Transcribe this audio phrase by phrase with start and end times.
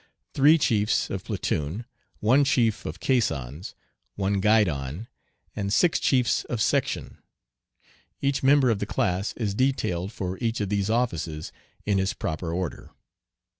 [0.33, 1.85] three chiefs of platoon,
[2.21, 3.75] one chief of caissons,
[4.15, 5.07] one guidon,
[5.55, 7.19] and six chiefs of section.
[8.19, 11.51] Each member of the class is detailed for each of these offices
[11.85, 12.89] in his proper order.